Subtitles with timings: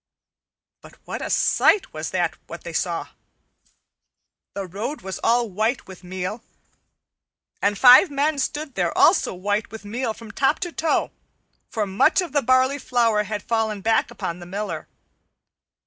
[0.81, 3.09] But what a sight was that which they saw!
[4.55, 6.43] The road was all white with meal,
[7.61, 11.11] and five men stood there also white with meal from top to toe,
[11.69, 14.87] for much of the barley flour had fallen back upon the Miller.